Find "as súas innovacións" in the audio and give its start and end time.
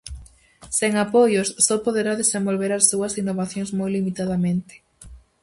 2.73-3.69